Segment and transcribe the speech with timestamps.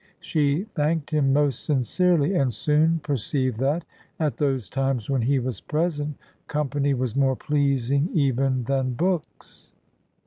[0.19, 3.85] She thanked him most sincerely, and soon perceived that,
[4.19, 9.71] at those times when he was present, company was more pleasing even than books.